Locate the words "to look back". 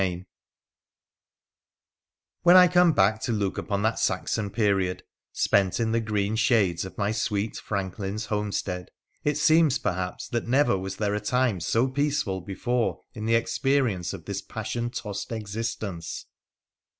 2.95-3.63